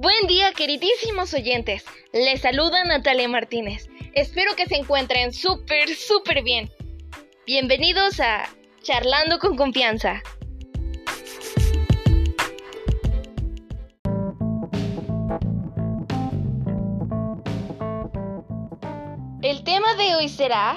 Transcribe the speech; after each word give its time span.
Buen 0.00 0.28
día, 0.28 0.52
queridísimos 0.52 1.34
oyentes. 1.34 1.84
Les 2.12 2.40
saluda 2.40 2.84
Natalia 2.84 3.28
Martínez. 3.28 3.88
Espero 4.14 4.54
que 4.54 4.66
se 4.66 4.76
encuentren 4.76 5.32
súper, 5.32 5.88
súper 5.88 6.44
bien. 6.44 6.70
Bienvenidos 7.48 8.20
a 8.20 8.48
Charlando 8.80 9.40
con 9.40 9.56
Confianza. 9.56 10.22
El 19.42 19.64
tema 19.64 19.94
de 19.94 20.14
hoy 20.14 20.28
será 20.28 20.76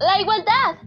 la 0.00 0.20
igualdad. 0.20 0.83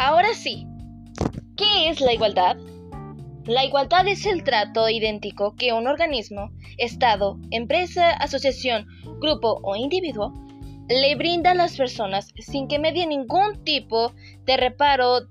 Ahora 0.00 0.32
sí, 0.32 0.64
¿qué 1.56 1.88
es 1.88 2.00
la 2.00 2.12
igualdad? 2.12 2.56
La 3.46 3.64
igualdad 3.64 4.06
es 4.06 4.26
el 4.26 4.44
trato 4.44 4.88
idéntico 4.88 5.56
que 5.56 5.72
un 5.72 5.88
organismo, 5.88 6.52
Estado, 6.76 7.36
empresa, 7.50 8.10
asociación, 8.10 8.86
grupo 9.20 9.58
o 9.64 9.74
individuo 9.74 10.32
le 10.88 11.16
brinda 11.16 11.50
a 11.50 11.54
las 11.54 11.76
personas 11.76 12.32
sin 12.38 12.68
que 12.68 12.78
medie 12.78 13.08
ningún 13.08 13.64
tipo 13.64 14.12
de 14.44 14.56
reparo 14.56 15.22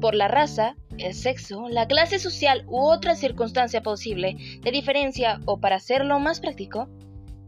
por 0.00 0.14
la 0.14 0.28
raza, 0.28 0.76
el 0.96 1.12
sexo, 1.12 1.68
la 1.68 1.86
clase 1.86 2.18
social 2.18 2.64
u 2.68 2.88
otra 2.88 3.16
circunstancia 3.16 3.82
posible 3.82 4.38
de 4.62 4.70
diferencia 4.70 5.40
o 5.44 5.60
para 5.60 5.76
hacerlo 5.76 6.18
más 6.20 6.40
práctico, 6.40 6.88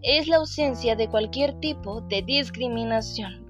es 0.03 0.29
la 0.29 0.37
ausencia 0.37 0.97
de 0.97 1.09
cualquier 1.09 1.59
tipo 1.61 2.03
de 2.03 2.21
discriminación. 2.21 3.48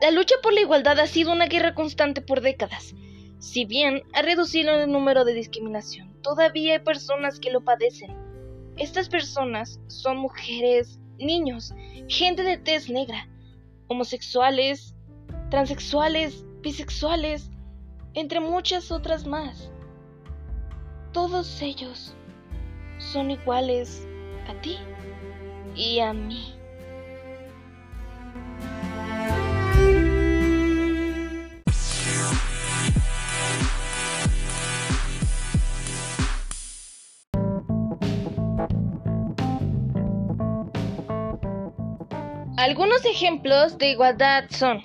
La 0.00 0.12
lucha 0.12 0.36
por 0.42 0.52
la 0.52 0.60
igualdad 0.60 1.00
ha 1.00 1.08
sido 1.08 1.32
una 1.32 1.46
guerra 1.46 1.74
constante 1.74 2.20
por 2.20 2.40
décadas. 2.40 2.94
Si 3.40 3.64
bien 3.64 4.02
ha 4.14 4.22
reducido 4.22 4.72
el 4.74 4.92
número 4.92 5.24
de 5.24 5.34
discriminación, 5.34 6.14
todavía 6.22 6.74
hay 6.74 6.78
personas 6.78 7.40
que 7.40 7.50
lo 7.50 7.62
padecen. 7.62 8.16
Estas 8.76 9.08
personas 9.08 9.80
son 9.88 10.18
mujeres, 10.18 11.00
niños, 11.18 11.74
gente 12.06 12.44
de 12.44 12.58
tez 12.58 12.88
negra, 12.88 13.28
homosexuales, 13.88 14.94
transexuales, 15.50 16.44
bisexuales, 16.60 17.50
entre 18.14 18.38
muchas 18.38 18.92
otras 18.92 19.26
más. 19.26 19.72
Todos 21.12 21.60
ellos 21.60 22.14
son 22.98 23.32
iguales 23.32 24.06
a 24.46 24.60
ti 24.60 24.78
y 25.74 25.98
a 25.98 26.12
mí. 26.12 26.57
Algunos 42.58 43.04
ejemplos 43.04 43.78
de 43.78 43.92
igualdad 43.92 44.46
son 44.50 44.82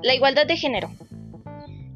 la 0.00 0.14
igualdad 0.14 0.46
de 0.46 0.56
género. 0.56 0.92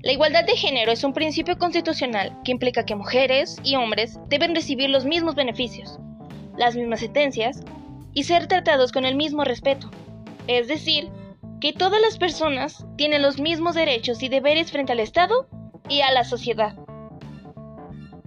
La 0.03 0.11
igualdad 0.11 0.45
de 0.45 0.57
género 0.57 0.91
es 0.91 1.05
un 1.05 1.13
principio 1.13 1.57
constitucional 1.57 2.37
que 2.45 2.51
implica 2.51 2.85
que 2.85 2.97
mujeres 2.97 3.59
y 3.63 3.77
hombres 3.77 4.19
deben 4.27 4.57
recibir 4.57 4.91
los 4.91 5.05
mismos 5.05 5.37
beneficios, 5.37 6.01
las 6.59 6.75
mismas 6.75 6.99
sentencias 6.99 7.63
y 8.13 8.25
ser 8.25 8.49
tratados 8.49 8.91
con 8.91 9.05
el 9.05 9.15
mismo 9.15 9.45
respeto. 9.45 9.89
Es 10.49 10.67
decir, 10.67 11.11
que 11.61 11.73
todas 11.73 12.03
las 12.03 12.19
personas 12.19 12.85
tienen 12.97 13.23
los 13.23 13.39
mismos 13.39 13.77
derechos 13.77 14.21
y 14.21 14.29
deberes 14.29 14.73
frente 14.73 14.91
al 14.91 14.99
Estado 14.99 15.49
y 15.89 16.01
a 16.01 16.11
la 16.11 16.25
sociedad. 16.25 16.75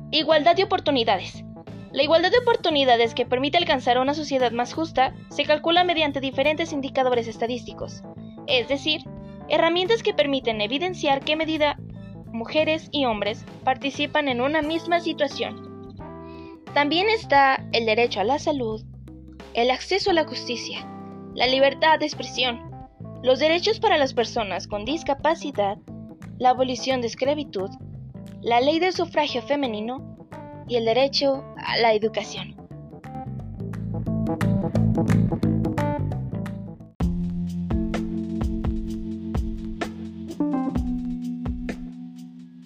Igualdad 0.10 0.56
de 0.56 0.64
oportunidades. 0.64 1.44
La 1.94 2.02
igualdad 2.02 2.32
de 2.32 2.40
oportunidades 2.40 3.14
que 3.14 3.28
permite 3.28 3.60
alcanzar 3.60 4.00
una 4.00 4.16
sociedad 4.16 4.52
más 4.52 4.74
justa 4.74 5.14
se 5.30 5.46
calcula 5.46 5.84
mediante 5.84 6.20
diferentes 6.20 6.74
indicadores 6.74 7.28
estadísticos, 7.28 8.02
es 8.48 8.68
decir, 8.68 9.02
herramientas 9.48 10.02
que 10.02 10.16
permiten 10.16 10.60
evidenciar 10.60 11.24
qué 11.24 11.36
medida 11.36 11.78
mujeres 12.32 12.90
y 12.92 13.06
hombres 13.06 13.46
participan 13.64 14.28
en 14.28 14.42
una 14.42 14.64
misma 14.64 15.02
situación. 15.02 15.94
También 16.74 17.10
está 17.10 17.64
el 17.74 17.86
derecho 17.86 18.22
a 18.22 18.24
la 18.24 18.40
salud, 18.40 18.84
el 19.54 19.70
acceso 19.70 20.10
a 20.10 20.14
la 20.14 20.26
justicia, 20.26 20.90
la 21.36 21.46
libertad 21.46 22.00
de 22.00 22.08
expresión, 22.08 22.72
los 23.22 23.38
derechos 23.38 23.80
para 23.80 24.00
las 24.00 24.16
personas 24.16 24.68
con 24.68 24.84
discapacidad, 24.84 25.78
la 26.40 26.50
abolición 26.50 27.02
de 27.02 27.08
esclavitud, 27.08 27.70
la 28.42 28.62
ley 28.62 28.80
del 28.80 28.94
sufragio 28.94 29.44
femenino 29.44 30.13
y 30.68 30.76
el 30.76 30.86
derecho 30.86 31.44
a 31.58 31.78
la 31.78 31.94
educación. 31.94 32.56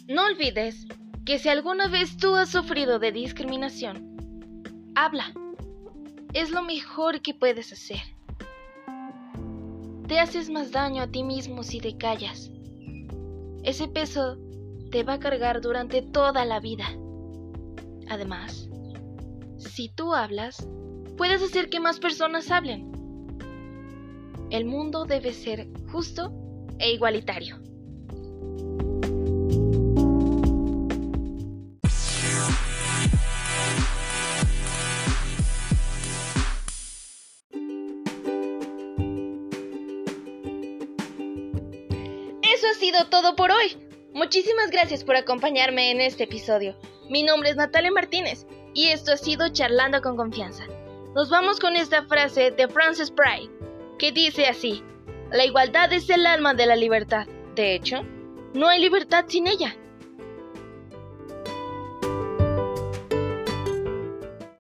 No 0.08 0.26
olvides 0.26 0.88
que 1.26 1.40
si 1.40 1.50
alguna 1.50 1.88
vez 1.88 2.18
tú 2.18 2.36
has 2.36 2.50
sufrido 2.50 3.00
de 3.00 3.12
discriminación, 3.12 4.18
habla. 4.96 5.34
Es 6.34 6.52
lo 6.52 6.64
mejor 6.64 7.22
que 7.22 7.34
puedes 7.34 7.72
hacer. 7.72 8.02
Te 10.08 10.20
haces 10.20 10.50
más 10.50 10.72
daño 10.72 11.04
a 11.04 11.08
ti 11.08 11.24
mismo 11.24 11.64
si 11.64 11.80
te 11.80 11.98
callas. 11.98 12.50
Ese 13.64 13.88
peso 13.90 14.38
te 14.90 15.04
va 15.04 15.14
a 15.14 15.20
cargar 15.20 15.60
durante 15.60 16.02
toda 16.02 16.46
la 16.46 16.60
vida. 16.62 16.86
Además, 18.10 18.70
si 19.58 19.90
tú 19.90 20.14
hablas, 20.14 20.68
puedes 21.18 21.42
hacer 21.42 21.70
que 21.70 21.80
más 21.80 22.00
personas 22.00 22.52
hablen. 22.52 22.92
El 24.50 24.66
mundo 24.66 25.06
debe 25.06 25.34
ser 25.34 25.68
justo 25.92 26.32
e 26.80 26.92
igualitario. 26.92 27.60
Eso 42.42 42.68
ha 42.72 42.74
sido 42.80 43.10
todo 43.10 43.36
por 43.36 43.52
hoy. 43.52 43.78
Muchísimas 44.14 44.72
gracias 44.72 45.04
por 45.04 45.16
acompañarme 45.16 45.92
en 45.92 46.02
este 46.02 46.24
episodio. 46.24 46.76
Mi 47.10 47.24
nombre 47.24 47.50
es 47.50 47.56
Natalia 47.56 47.92
Martínez 47.92 48.46
y 48.74 48.88
esto 48.90 49.14
ha 49.14 49.18
sido 49.18 49.48
Charlando 49.50 50.02
con 50.02 50.18
Confianza. 50.18 50.66
Nos 51.16 51.30
vamos 51.30 51.60
con 51.60 51.76
esta 51.78 52.04
frase 52.04 52.52
de 52.52 52.68
Frances 52.68 53.12
Pride, 53.12 53.50
que 53.98 54.12
dice 54.12 54.48
así, 54.48 54.84
la 55.32 55.46
igualdad 55.46 55.92
es 55.94 56.10
el 56.10 56.26
alma 56.26 56.54
de 56.54 56.66
la 56.66 56.76
libertad. 56.76 57.26
De 57.56 57.76
hecho, 57.76 58.04
no 58.54 58.68
hay 58.68 58.82
libertad 58.82 59.26
sin 59.28 59.48
ella. 59.48 59.76